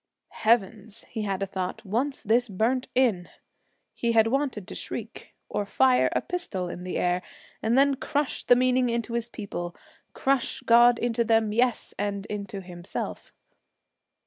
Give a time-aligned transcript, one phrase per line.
[0.31, 3.29] 'Heavens!' he had thought, 'once this burnt in!'
[3.93, 7.21] He had wanted to shriek, or fire a pistol in the air,
[7.61, 9.75] and then crush the meaning into his people;
[10.13, 13.31] crush God into them, yes, and into himself.